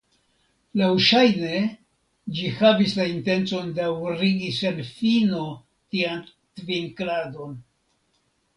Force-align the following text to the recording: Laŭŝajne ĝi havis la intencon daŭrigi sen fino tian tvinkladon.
Laŭŝajne 0.79 1.59
ĝi 2.39 2.47
havis 2.61 2.95
la 3.01 3.05
intencon 3.11 3.69
daŭrigi 3.81 4.49
sen 4.57 4.81
fino 4.89 5.45
tian 5.93 6.27
tvinkladon. 6.63 7.57